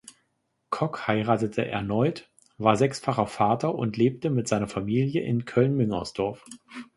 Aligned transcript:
Kock 0.71 1.05
heiratete 1.07 1.63
erneut, 1.63 2.27
war 2.57 2.75
sechsfacher 2.75 3.27
Vater 3.27 3.75
und 3.75 3.97
lebte 3.97 4.31
mit 4.31 4.47
seiner 4.47 4.67
Familie 4.67 5.21
in 5.21 5.45
Köln-Müngersdorf. 5.45 6.43